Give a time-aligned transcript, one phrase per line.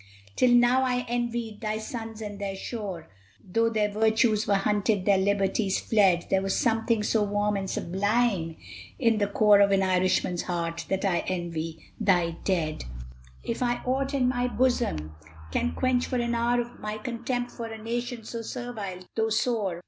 [0.35, 3.07] Till now I had envied thy sons and their shore,
[3.45, 8.55] Though their virtues were hunted, their liberties fled; There was something so warm and sublime
[8.97, 12.85] in the core Of an Irishman's heart, that I envy thy dead.
[12.85, 12.89] Or
[13.51, 15.13] if aught in my bosom
[15.51, 19.79] can quench for an hour My contempt for a nation so servile, though sore.